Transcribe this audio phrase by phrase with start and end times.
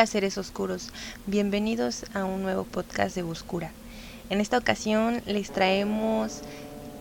[0.00, 0.88] Hola seres oscuros,
[1.26, 3.70] bienvenidos a un nuevo podcast de Buscura.
[4.30, 6.40] En esta ocasión les traemos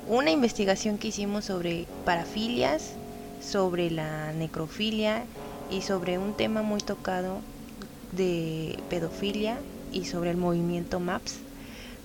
[0.10, 2.96] una investigación que hicimos sobre parafilias,
[3.42, 5.24] sobre la necrofilia
[5.72, 7.40] y sobre un tema muy tocado
[8.12, 9.58] de pedofilia
[9.94, 11.38] y sobre el movimiento MAPS.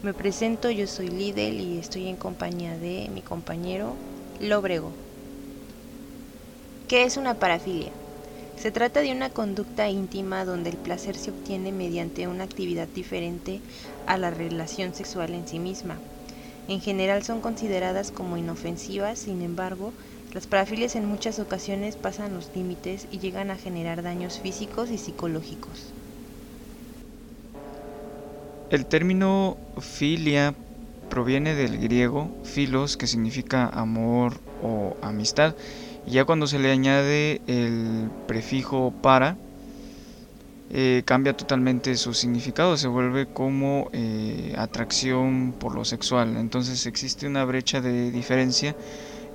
[0.05, 3.97] Me presento, yo soy Lidl y estoy en compañía de mi compañero
[4.41, 4.93] Lobrego.
[6.87, 7.91] ¿Qué es una parafilia?
[8.65, 13.61] Se trata de una conducta íntima donde el placer se obtiene mediante una actividad diferente
[14.07, 15.99] a la relación sexual en sí misma.
[16.67, 19.93] En general son consideradas como inofensivas, sin embargo,
[20.33, 24.97] las parafilias en muchas ocasiones pasan los límites y llegan a generar daños físicos y
[24.97, 25.93] psicológicos.
[28.71, 30.55] El término filia
[31.11, 35.55] proviene del griego filos, que significa amor o amistad,
[36.07, 39.37] ya cuando se le añade el prefijo para,
[40.71, 46.37] eh, cambia totalmente su significado, se vuelve como eh, atracción por lo sexual.
[46.37, 48.75] Entonces existe una brecha de diferencia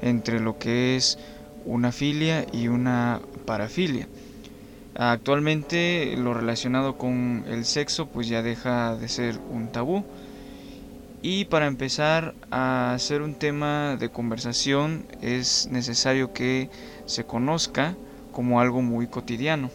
[0.02, 1.18] entre lo que es
[1.66, 4.08] una filia y una parafilia.
[4.96, 10.04] Actualmente lo relacionado con el sexo pues ya deja de ser un tabú
[11.22, 16.70] y para empezar a hacer un tema de conversación es necesario que
[17.06, 17.96] se conozca
[18.32, 19.70] como algo muy cotidiano.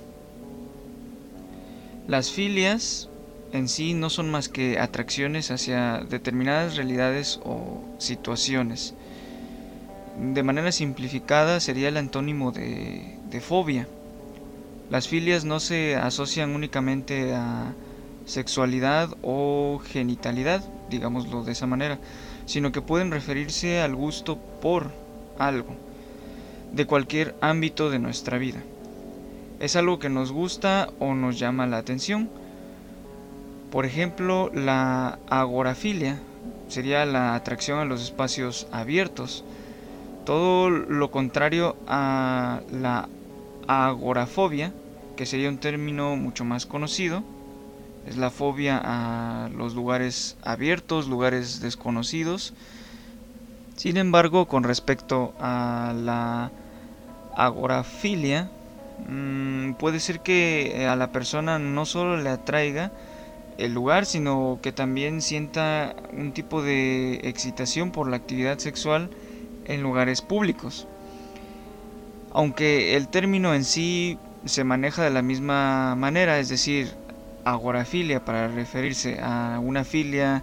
[2.08, 3.10] Las filias
[3.52, 8.94] en sí no son más que atracciones hacia determinadas realidades o situaciones.
[10.34, 13.86] De manera simplificada sería el antónimo de, de fobia.
[14.90, 17.74] Las filias no se asocian únicamente a
[18.24, 21.98] sexualidad o genitalidad, digámoslo de esa manera,
[22.46, 24.90] sino que pueden referirse al gusto por
[25.39, 25.74] algo,
[26.73, 28.63] de cualquier ámbito de nuestra vida.
[29.61, 32.29] Es algo que nos gusta o nos llama la atención.
[33.70, 36.18] Por ejemplo, la agorafilia
[36.68, 39.45] sería la atracción a los espacios abiertos.
[40.24, 43.08] Todo lo contrario a la
[43.67, 44.73] agorafobia,
[45.17, 47.23] que sería un término mucho más conocido,
[48.06, 52.52] es la fobia a los lugares abiertos, lugares desconocidos.
[53.76, 56.50] Sin embargo, con respecto a la
[57.36, 58.50] agorafilia,
[59.08, 62.92] mm, puede ser que eh, a la persona no solo le atraiga
[63.58, 69.10] el lugar, sino que también sienta un tipo de excitación por la actividad sexual
[69.66, 70.86] en lugares públicos.
[72.32, 76.92] Aunque el término en sí se maneja de la misma manera, es decir,
[77.44, 80.42] agorafilia para referirse a una filia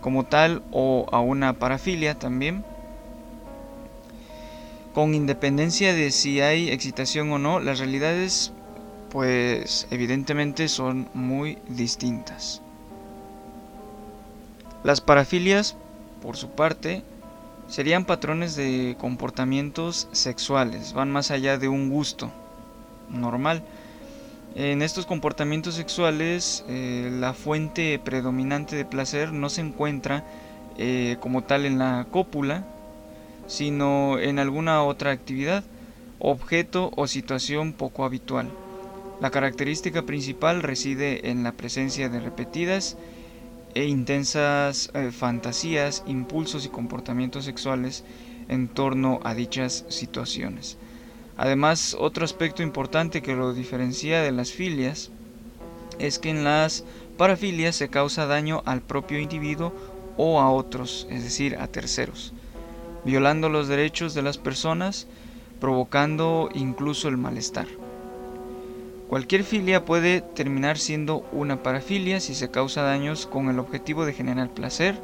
[0.00, 2.64] como tal o a una parafilia también.
[4.92, 8.52] Con independencia de si hay excitación o no, las realidades
[9.10, 12.62] pues evidentemente son muy distintas.
[14.84, 15.76] Las parafilias,
[16.22, 17.02] por su parte,
[17.68, 22.30] serían patrones de comportamientos sexuales, van más allá de un gusto
[23.08, 23.62] normal
[24.54, 30.24] en estos comportamientos sexuales, eh, la fuente predominante de placer no se encuentra
[30.76, 32.64] eh, como tal en la cópula,
[33.46, 35.64] sino en alguna otra actividad,
[36.18, 38.50] objeto o situación poco habitual.
[39.20, 42.96] La característica principal reside en la presencia de repetidas
[43.74, 48.04] e intensas eh, fantasías, impulsos y comportamientos sexuales
[48.48, 50.76] en torno a dichas situaciones.
[51.36, 55.10] Además, otro aspecto importante que lo diferencia de las filias
[55.98, 56.84] es que en las
[57.16, 59.72] parafilias se causa daño al propio individuo
[60.16, 62.32] o a otros, es decir, a terceros,
[63.04, 65.06] violando los derechos de las personas,
[65.60, 67.66] provocando incluso el malestar.
[69.08, 74.14] Cualquier filia puede terminar siendo una parafilia si se causa daños con el objetivo de
[74.14, 74.98] generar placer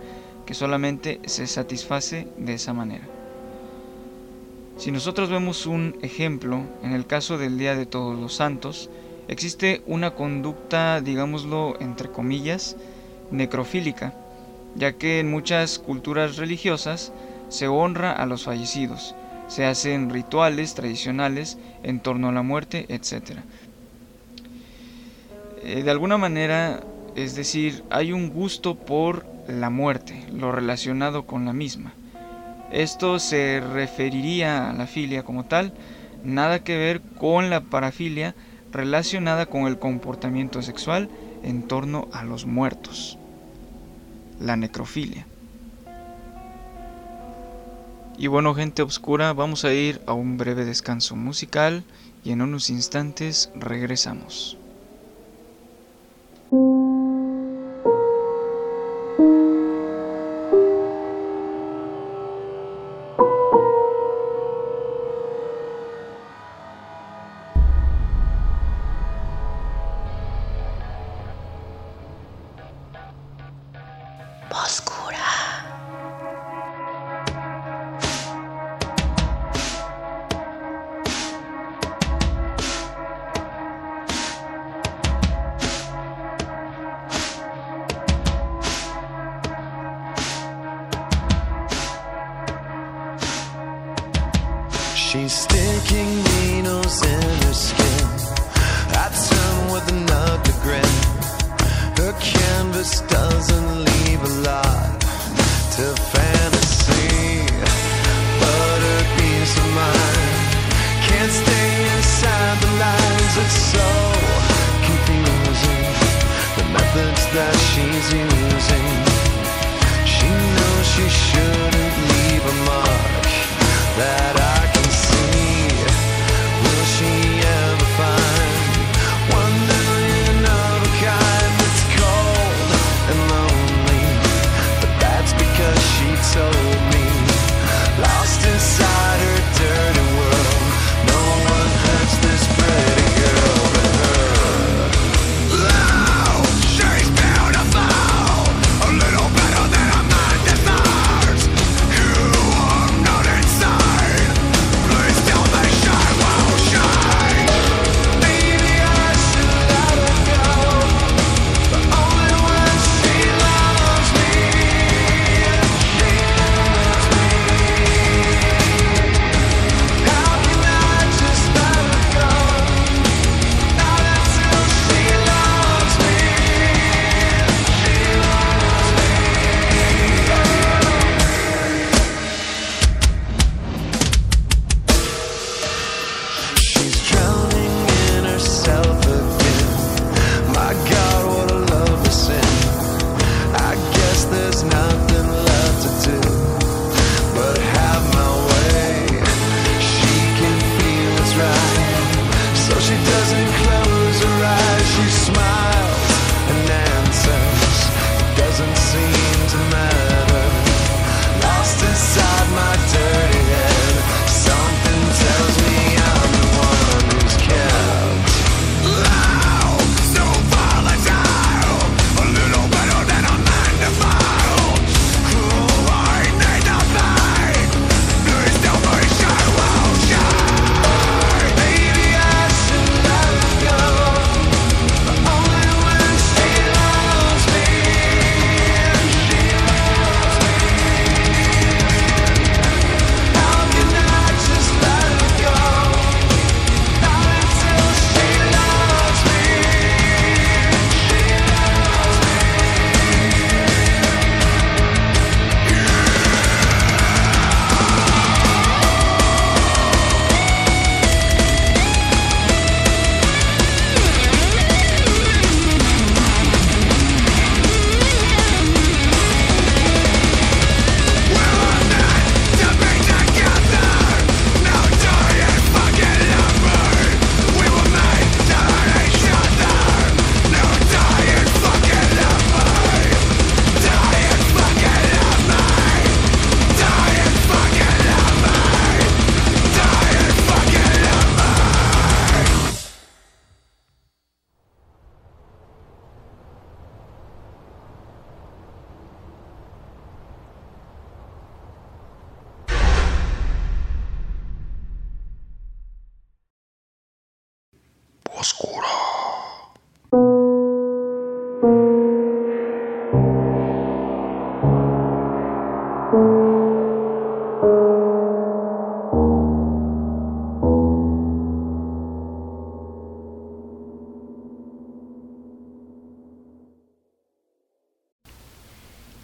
[0.46, 3.06] que solamente se satisface de esa manera.
[4.78, 8.88] Si nosotros vemos un ejemplo, en el caso del Día de Todos los Santos,
[9.26, 12.76] existe una conducta, digámoslo entre comillas,
[13.32, 14.14] necrofílica,
[14.76, 17.12] ya que en muchas culturas religiosas
[17.48, 19.16] se honra a los fallecidos,
[19.48, 23.40] se hacen rituales tradicionales en torno a la muerte, etc.
[25.64, 26.84] Eh, de alguna manera,
[27.16, 31.94] es decir, hay un gusto por la muerte, lo relacionado con la misma.
[32.70, 35.72] Esto se referiría a la filia como tal,
[36.22, 38.34] nada que ver con la parafilia
[38.72, 41.08] relacionada con el comportamiento sexual
[41.42, 43.18] en torno a los muertos,
[44.38, 45.26] la necrofilia.
[48.18, 51.84] Y bueno, gente oscura, vamos a ir a un breve descanso musical
[52.24, 54.57] y en unos instantes regresamos.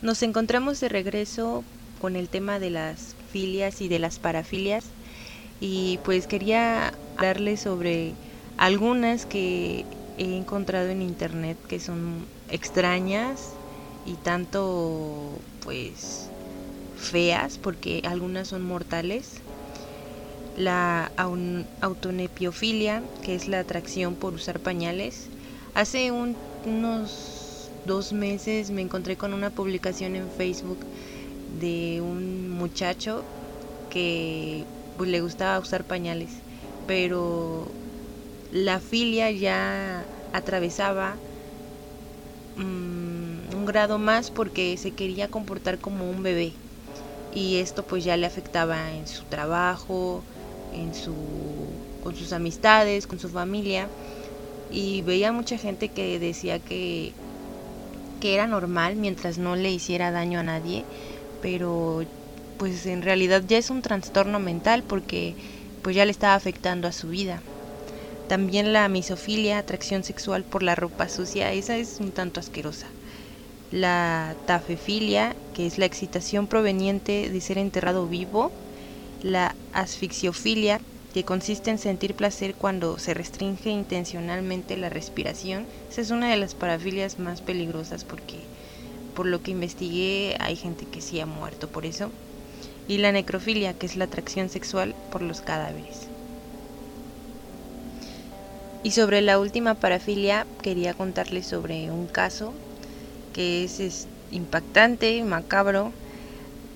[0.05, 1.65] Nos encontramos de regreso
[1.99, 4.85] con el tema de las filias y de las parafilias
[5.63, 8.13] y pues quería hablarles sobre
[8.59, 9.87] algunas que
[10.19, 13.53] he encontrado en internet que son extrañas
[14.05, 16.29] y tanto pues
[16.99, 19.41] feas porque algunas son mortales.
[20.59, 21.13] La
[21.81, 25.29] autonepiofilia, que es la atracción por usar pañales.
[25.75, 27.44] Hace unos
[27.85, 30.87] dos meses me encontré con una publicación en Facebook
[31.47, 33.29] de un muchacho
[33.89, 36.45] que pues, le gustaba usar pañales,
[36.87, 37.77] pero
[38.51, 41.23] la filia ya atravesaba
[42.57, 46.61] mm, un grado más porque se quería comportar como un bebé.
[47.31, 50.27] Y esto pues ya le afectaba en su trabajo,
[50.71, 53.93] en su con sus amistades, con su familia.
[54.69, 57.17] Y veía mucha gente que decía que
[58.25, 60.87] que era normal mientras no le hiciera daño a nadie,
[61.41, 62.05] pero
[62.57, 65.37] pues en realidad ya es un trastorno mental porque
[65.83, 67.43] pues ya le estaba afectando a su vida.
[68.27, 72.95] También la misofilia, atracción sexual por la ropa sucia, esa es un tanto asquerosa.
[73.71, 78.53] La tafefilia, que es la excitación proveniente de ser enterrado vivo.
[79.21, 80.81] La asfixiofilia,
[81.15, 85.65] que consiste en sentir placer cuando se restringe intencionalmente la respiración.
[85.89, 88.41] Esa es una de las parafilias más peligrosas porque
[89.15, 92.11] por lo que investigué hay gente que sí ha muerto por eso.
[92.89, 96.09] Y la necrofilia, que es la atracción sexual por los cadáveres.
[98.83, 102.53] Y sobre la última parafilia quería contarles sobre un caso
[103.33, 105.93] que es, impactante, macabro,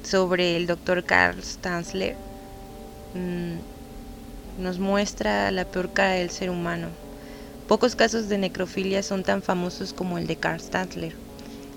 [0.04, 2.14] sobre el doctor Carl Stanzler.
[3.14, 3.77] Mm,
[4.58, 6.88] nos muestra la peor cara del ser humano.
[7.68, 11.14] Pocos casos de necrofilia son tan famosos como el de Carl Stanzler.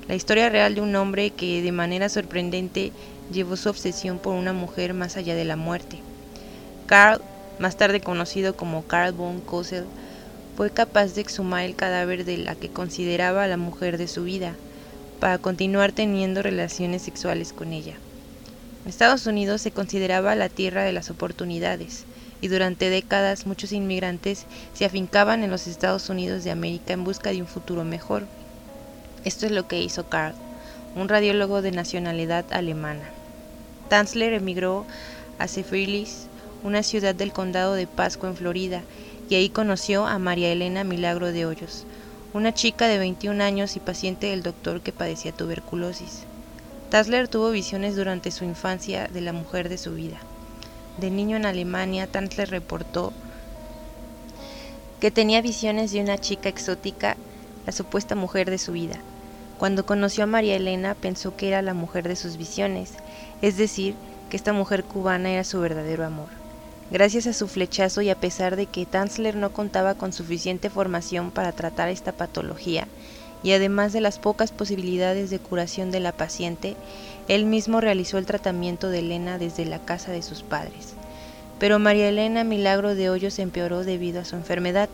[0.08, 2.92] La historia real de un hombre que de manera sorprendente
[3.32, 6.00] llevó su obsesión por una mujer más allá de la muerte.
[6.88, 7.22] Carl,
[7.60, 9.86] más tarde conocido como Carl von Kossel,
[10.58, 14.56] fue capaz de exhumar el cadáver de la que consideraba la mujer de su vida,
[15.20, 17.94] para continuar teniendo relaciones sexuales con ella.
[18.88, 22.06] Estados Unidos se consideraba la tierra de las oportunidades,
[22.42, 27.30] y durante décadas muchos inmigrantes se afincaban en los Estados Unidos de América en busca
[27.30, 28.24] de un futuro mejor.
[29.24, 30.34] Esto es lo que hizo Carl,
[30.96, 33.04] un radiólogo de nacionalidad alemana.
[33.90, 34.86] Tanzler emigró
[35.38, 36.28] a Sefrilis,
[36.64, 38.82] una ciudad del condado de Pasco en Florida,
[39.30, 41.86] y ahí conoció a María Elena Milagro de Hoyos,
[42.34, 46.24] una chica de 21 años y paciente del doctor que padecía tuberculosis.
[46.90, 50.18] Tassler tuvo visiones durante su infancia de la mujer de su vida.
[50.98, 53.14] De niño en Alemania, Tassler reportó
[55.00, 57.18] que tenía visiones de una chica exótica,
[57.66, 59.00] la supuesta mujer de su vida.
[59.58, 62.94] Cuando conoció a María Elena pensó que era la mujer de sus visiones,
[63.42, 63.96] es decir,
[64.30, 66.30] que esta mujer cubana era su verdadero amor.
[66.92, 71.32] Gracias a su flechazo y a pesar de que Tanzler no contaba con suficiente formación
[71.32, 72.88] para tratar esta patología,
[73.44, 76.76] y además de las pocas posibilidades de curación de la paciente,
[77.28, 80.94] él mismo realizó el tratamiento de Elena desde la casa de sus padres.
[81.60, 84.90] Pero María Elena Milagro de Hoyos empeoró debido a su enfermedad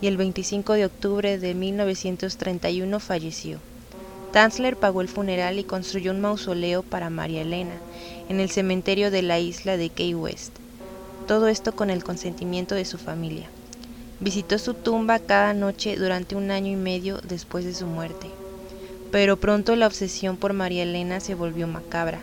[0.00, 3.58] y el 25 de octubre de 1931 falleció.
[4.32, 7.76] Tanzler pagó el funeral y construyó un mausoleo para María Elena
[8.28, 10.58] en el cementerio de la isla de Key West
[11.28, 13.50] todo esto con el consentimiento de su familia.
[14.20, 18.26] Visitó su tumba cada noche durante un año y medio después de su muerte.
[19.12, 22.20] Pero pronto la obsesión por María Elena se volvió macabra.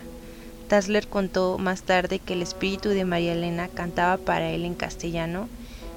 [0.68, 5.48] Tassler contó más tarde que el espíritu de María Elena cantaba para él en castellano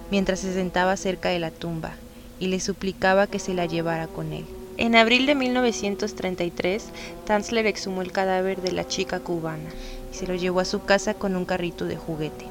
[0.10, 1.92] mientras se sentaba cerca de la tumba
[2.40, 4.46] y le suplicaba que se la llevara con él.
[4.78, 6.86] En abril de 1933,
[7.26, 9.70] Tanzler exhumó el cadáver de la chica cubana
[10.14, 12.46] y se lo llevó a su casa con un carrito de juguete.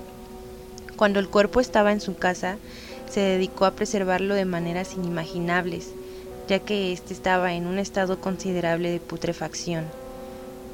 [0.97, 2.59] Cuando el cuerpo estaba en su casa,
[3.09, 5.91] se dedicó a preservarlo de maneras inimaginables,
[6.49, 9.85] ya que éste estaba en un estado considerable de putrefacción.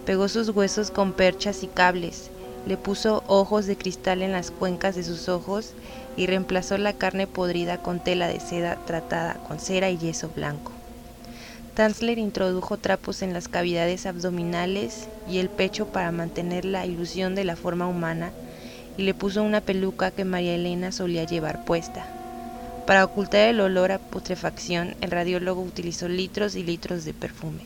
[0.07, 2.31] Pegó sus huesos con perchas y cables,
[2.67, 5.73] le puso ojos de cristal en las cuencas de sus ojos
[6.17, 10.73] y reemplazó la carne podrida con tela de seda tratada con cera y yeso blanco.
[11.75, 17.45] Tanzler introdujo trapos en las cavidades abdominales y el pecho para mantener la ilusión de
[17.45, 18.31] la forma humana
[18.97, 22.24] y le puso una peluca que María Elena solía llevar puesta.
[22.87, 27.63] Para ocultar el olor a putrefacción, el radiólogo utilizó litros y litros de perfume.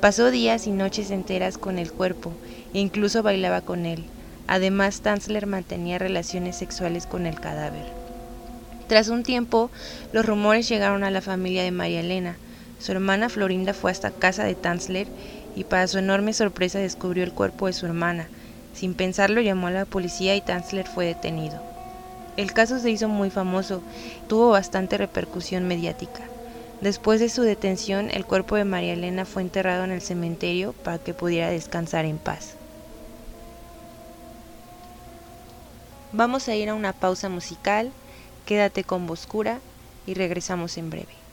[0.00, 2.32] Pasó días y noches enteras con el cuerpo
[2.74, 4.04] e incluso bailaba con él.
[4.48, 7.84] Además, Tanzler mantenía relaciones sexuales con el cadáver.
[8.88, 9.70] Tras un tiempo,
[10.12, 12.36] los rumores llegaron a la familia de María Elena.
[12.80, 15.06] Su hermana Florinda fue hasta casa de Tanzler
[15.54, 18.26] y para su enorme sorpresa descubrió el cuerpo de su hermana.
[18.74, 21.77] Sin pensarlo llamó a la policía y Tanzler fue detenido.
[22.38, 23.82] El caso se hizo muy famoso,
[24.28, 26.30] tuvo bastante repercusión mediática.
[26.80, 31.00] Después de su detención, el cuerpo de María Elena fue enterrado en el cementerio para
[31.00, 32.54] que pudiera descansar en paz.
[36.12, 37.92] Vamos a ir a una pausa musical,
[38.44, 39.60] quédate con Boscura
[40.06, 41.27] y regresamos en breve.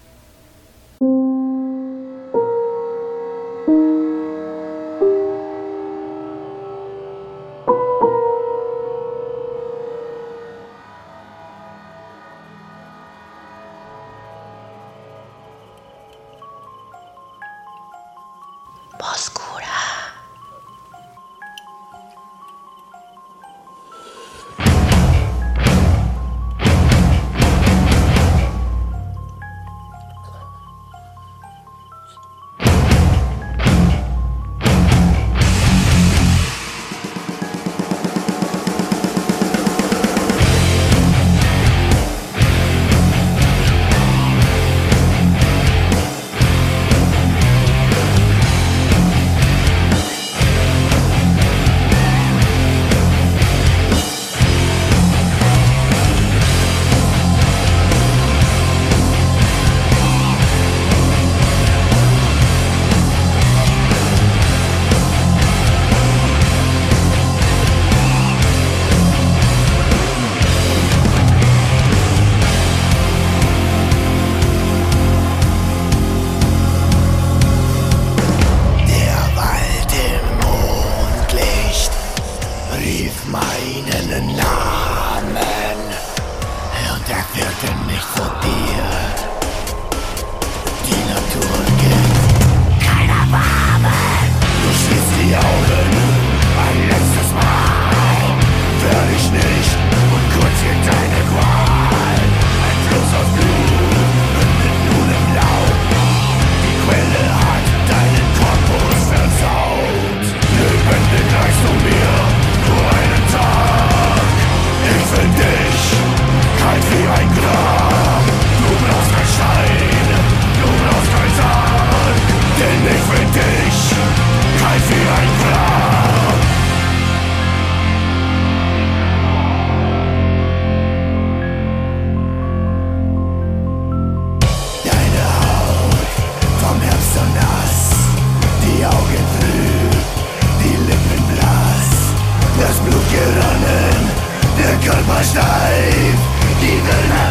[145.26, 146.20] Steve,
[146.62, 147.25] even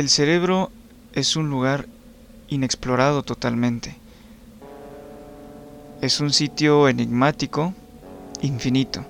[0.00, 0.70] El cerebro
[1.12, 1.86] es un lugar
[2.48, 3.96] inexplorado totalmente.
[6.00, 7.74] Es un sitio enigmático,
[8.40, 9.04] infinito.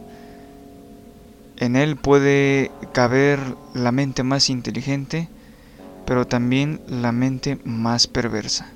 [1.58, 3.38] En él puede caber
[3.72, 5.28] la mente más inteligente,
[6.06, 8.72] pero también la mente más perversa.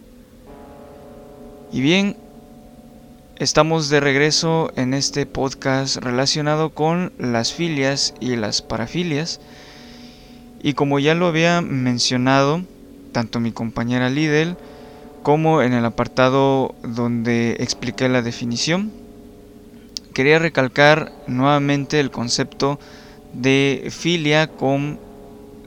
[1.73, 2.17] Y bien,
[3.41, 9.41] estamos de regreso en este podcast relacionado con las filias y las parafilias.
[10.65, 12.63] Y como ya lo había mencionado,
[13.13, 14.57] tanto mi compañera Lidl
[15.23, 18.91] como en el apartado donde expliqué la definición,
[20.15, 22.81] quería recalcar nuevamente el concepto
[23.35, 24.99] de filia con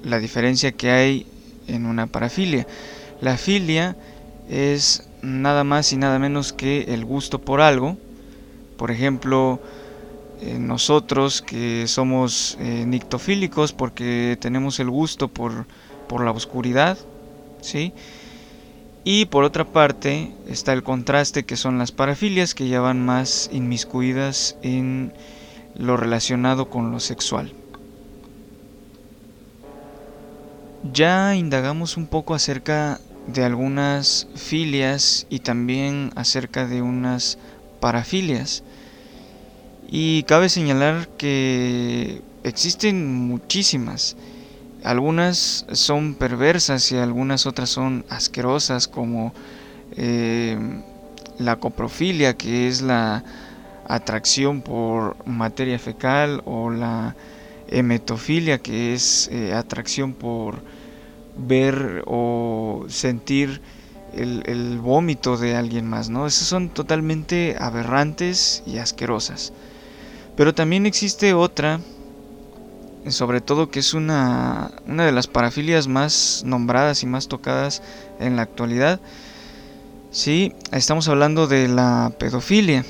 [0.04, 1.28] la diferencia que hay
[1.68, 2.66] en una parafilia.
[3.22, 3.96] La filia
[4.50, 7.98] es nada más y nada menos que el gusto por algo.
[8.78, 9.62] Por ejemplo,
[10.60, 15.66] nosotros que somos eh, nictofílicos porque tenemos el gusto por,
[16.08, 16.98] por la oscuridad,
[17.62, 17.94] ¿sí?
[19.04, 23.50] Y por otra parte está el contraste que son las parafilias que ya van más
[23.54, 25.14] inmiscuidas en
[25.78, 27.54] lo relacionado con lo sexual.
[30.94, 37.38] Ya indagamos un poco acerca de algunas filias y también acerca de unas
[37.80, 38.64] parafilias.
[39.88, 44.18] Y cabe señalar que existen muchísimas.
[44.84, 49.34] Algunas son perversas y algunas otras son asquerosas como
[49.96, 50.58] eh,
[51.40, 53.24] la coprofilia que es la
[53.88, 57.16] atracción por materia fecal o la
[57.70, 60.62] hemetofilia que es eh, atracción por
[61.38, 63.62] ver o sentir
[64.14, 66.28] el, el, vómito de alguien más, ¿no?
[66.28, 69.54] Esas son totalmente aberrantes y asquerosas.
[70.38, 71.82] Pero también existe otra
[73.12, 77.82] sobre todo que es una, una de las parafilias más nombradas y más tocadas
[78.20, 79.00] en la actualidad.
[80.12, 82.86] Sí, estamos hablando de la pedofilia.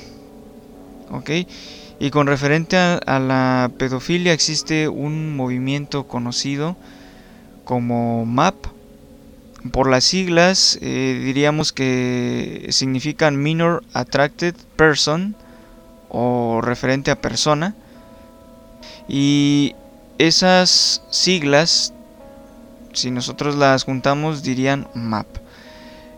[1.10, 1.30] ¿Ok?
[2.00, 6.76] Y con referente a, la pedofilia existe un movimiento conocido
[7.64, 8.54] como MAP.
[9.72, 15.34] Por las siglas eh, diríamos que significan Minor Attracted Person
[16.08, 17.74] o referente a persona.
[19.08, 19.74] Y
[20.18, 21.92] esas siglas,
[22.92, 25.26] si nosotros las juntamos, dirían MAP.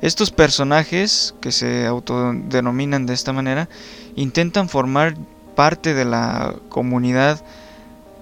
[0.00, 3.68] Estos personajes, que se autodenominan de esta manera,
[4.16, 5.14] intentan formar
[5.55, 7.42] parte de la comunidad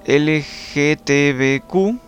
[0.06, 1.98] LGTBQ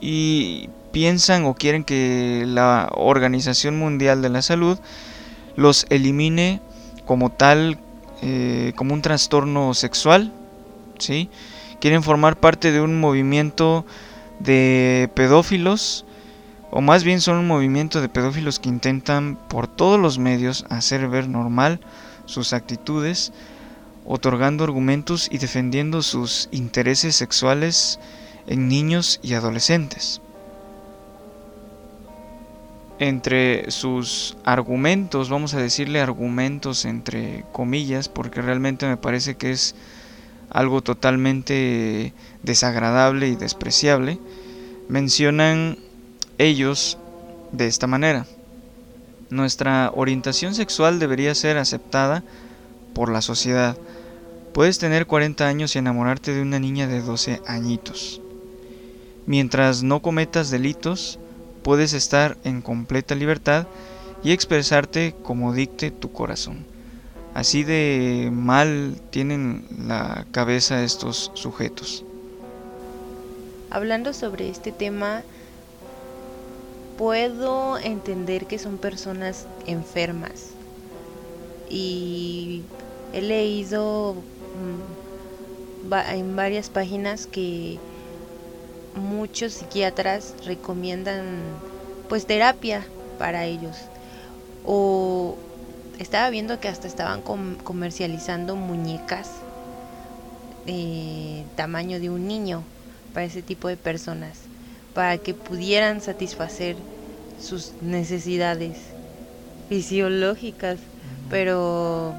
[0.00, 4.78] y piensan o quieren que la Organización Mundial de la Salud
[5.56, 6.60] los elimine
[7.04, 7.78] como tal,
[8.22, 10.32] eh, como un trastorno sexual,
[10.98, 11.30] ¿sí?
[11.80, 13.84] quieren formar parte de un movimiento
[14.38, 16.04] de pedófilos,
[16.70, 21.08] o más bien son un movimiento de pedófilos que intentan por todos los medios hacer
[21.08, 21.80] ver normal
[22.26, 23.32] sus actitudes,
[24.06, 27.98] otorgando argumentos y defendiendo sus intereses sexuales
[28.46, 30.20] en niños y adolescentes.
[33.00, 39.74] Entre sus argumentos, vamos a decirle argumentos entre comillas, porque realmente me parece que es
[40.50, 44.18] algo totalmente desagradable y despreciable,
[44.90, 45.78] mencionan
[46.36, 46.98] ellos
[47.52, 48.26] de esta manera.
[49.30, 52.22] Nuestra orientación sexual debería ser aceptada
[52.92, 53.78] por la sociedad.
[54.52, 58.20] Puedes tener 40 años y enamorarte de una niña de 12 añitos.
[59.24, 61.18] Mientras no cometas delitos,
[61.62, 63.66] puedes estar en completa libertad
[64.22, 66.64] y expresarte como dicte tu corazón.
[67.34, 72.04] Así de mal tienen la cabeza estos sujetos.
[73.70, 75.22] Hablando sobre este tema,
[76.98, 80.48] puedo entender que son personas enfermas.
[81.70, 82.62] Y
[83.12, 87.78] he leído mm, en varias páginas que
[88.94, 91.40] muchos psiquiatras recomiendan
[92.08, 92.84] pues terapia
[93.18, 93.76] para ellos.
[94.64, 95.36] O
[95.98, 99.28] estaba viendo que hasta estaban comercializando muñecas
[100.66, 102.62] de tamaño de un niño
[103.14, 104.38] para ese tipo de personas,
[104.94, 106.76] para que pudieran satisfacer
[107.40, 108.76] sus necesidades
[109.68, 110.78] fisiológicas,
[111.30, 112.14] pero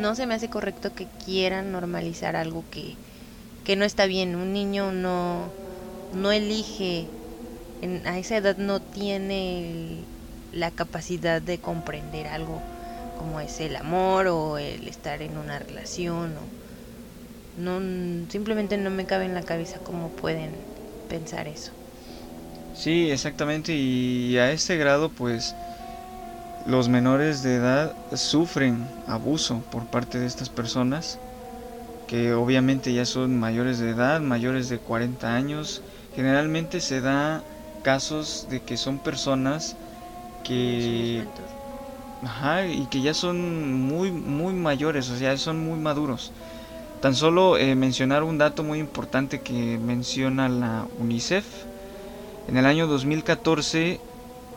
[0.00, 2.94] no se me hace correcto que quieran normalizar algo que,
[3.64, 4.36] que no está bien.
[4.36, 5.54] Un niño no,
[6.10, 7.12] no elige,
[7.82, 10.08] en, a esa edad no tiene
[10.52, 12.64] la capacidad de comprender algo
[13.14, 16.50] como es el amor o el estar en una relación o
[17.54, 17.80] no
[18.30, 20.66] simplemente no me cabe en la cabeza cómo pueden
[21.08, 21.72] pensar eso.
[22.72, 25.56] Sí, exactamente, y a este grado pues
[26.64, 31.20] los menores de edad sufren abuso por parte de estas personas
[32.12, 35.80] que obviamente ya son mayores de edad, mayores de 40 años.
[36.14, 37.42] Generalmente se da
[37.82, 39.76] casos de que son personas
[40.44, 41.24] que
[42.22, 46.32] ajá, y que ya son muy muy mayores, o sea, son muy maduros.
[47.00, 51.46] Tan solo eh, mencionar un dato muy importante que menciona la UNICEF.
[52.46, 54.00] En el año 2014,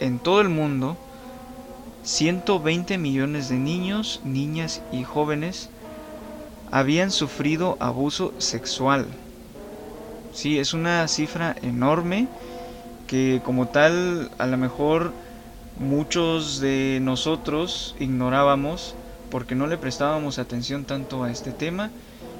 [0.01, 0.97] en todo el mundo,
[2.03, 5.69] 120 millones de niños, niñas y jóvenes
[6.75, 9.05] habían sufrido abuso sexual.
[10.33, 12.27] Sí, es una cifra enorme
[13.07, 15.13] que como tal a lo mejor
[15.79, 18.93] muchos de nosotros ignorábamos
[19.31, 21.91] porque no le prestábamos atención tanto a este tema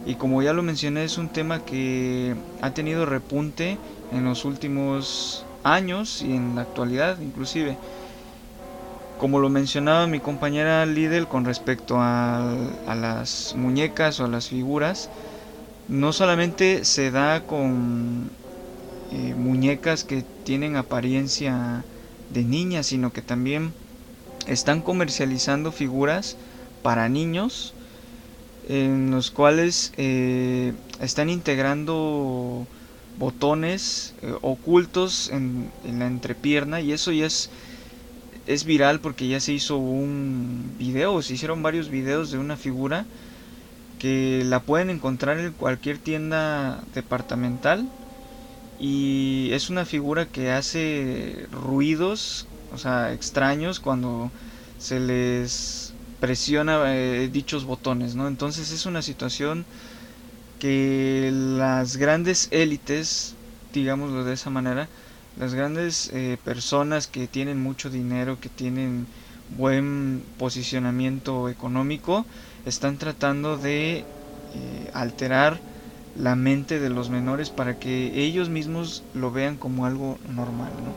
[0.06, 3.78] y como ya lo mencioné es un tema que ha tenido repunte
[4.12, 7.78] en los últimos años y en la actualidad inclusive
[9.18, 12.54] como lo mencionaba mi compañera Lidl con respecto a,
[12.88, 15.10] las muñecas o a las figuras,
[15.88, 18.30] no solamente se da con
[19.12, 21.84] eh, muñecas que tienen apariencia
[22.34, 23.72] de niñas, sino que también
[24.48, 26.36] están comercializando figuras
[26.84, 27.74] para niños
[28.68, 32.66] en los cuales eh, están integrando
[33.18, 37.50] botones eh, ocultos en, en la entrepierna y eso ya es
[38.48, 43.06] es viral porque ya se hizo un video, se hicieron varios videos de una figura
[44.00, 47.90] que la pueden encontrar en cualquier tienda departamental
[48.80, 54.32] y es una figura que hace ruidos, o sea, extraños cuando
[54.78, 58.28] se les presiona eh, dichos botones, ¿no?
[58.28, 59.66] Entonces es una situación
[60.60, 63.36] que las grandes élites,
[63.74, 64.90] digámoslo de esa manera,
[65.38, 69.08] las grandes eh, personas que tienen mucho dinero, que tienen
[69.58, 72.26] buen posicionamiento económico,
[72.66, 74.06] están tratando de
[74.54, 75.60] eh, alterar
[76.16, 80.96] la mente de los menores para que ellos mismos lo vean como algo normal, ¿no?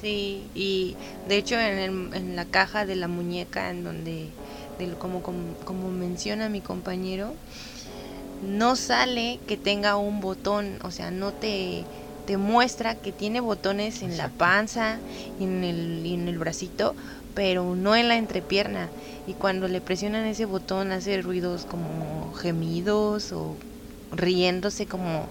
[0.00, 0.96] Sí, y
[1.28, 4.28] de hecho en, en la caja de la muñeca, en donde,
[4.98, 7.32] como, como menciona mi compañero,
[8.42, 11.84] no sale que tenga un botón, o sea, no te
[12.24, 15.02] te muestra que tiene botones en la panza
[15.38, 16.96] y en el, en el bracito,
[17.34, 18.92] pero no en la entrepierna.
[19.26, 23.58] Y cuando le presionan ese botón hace ruidos como gemidos o
[24.10, 25.30] riéndose como,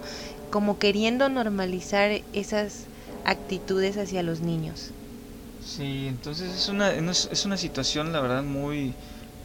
[0.49, 2.89] como queriendo normalizar esas
[3.23, 4.93] actitudes hacia los niños.
[5.59, 8.97] Sí, entonces es una, es una situación la verdad muy,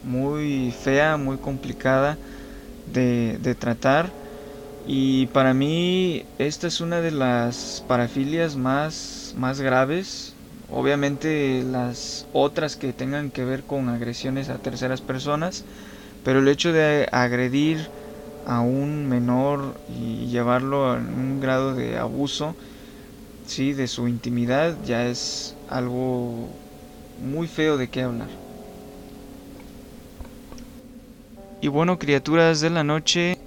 [0.02, 2.18] muy fea, muy complicada
[2.86, 4.14] de, de tratar
[4.86, 10.34] y para mí esta es una de las parafilias más, más graves.
[10.70, 15.64] Obviamente las otras que tengan que ver con agresiones a terceras personas.
[16.24, 17.88] Pero el hecho de agredir
[18.46, 22.54] a un menor y llevarlo a un grado de abuso,
[23.46, 26.48] sí, de su intimidad, ya es algo
[27.24, 28.28] muy feo de qué hablar.
[31.60, 33.38] Y bueno, criaturas de la noche,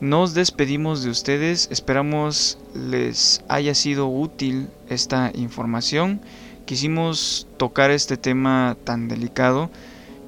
[0.00, 6.20] nos despedimos de ustedes, esperamos les haya sido útil esta información.
[6.66, 9.70] Quisimos tocar este tema tan delicado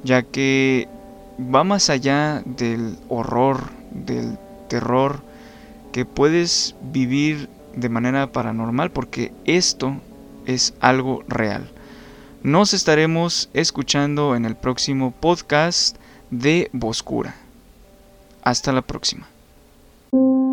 [0.04, 0.88] ya que
[1.38, 5.20] va más allá del horror, del terror
[5.92, 9.96] que puedes vivir de manera paranormal porque esto
[10.46, 11.68] es algo real.
[12.42, 15.96] Nos estaremos escuchando en el próximo podcast
[16.31, 17.35] de Boscura.
[18.42, 19.28] Hasta la próxima.
[20.12, 20.47] Thank you.